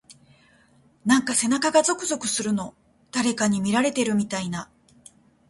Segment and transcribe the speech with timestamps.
[1.05, 2.73] なんか背中がゾクゾクするの。
[3.11, 4.67] 誰かに見られてるみたいな…。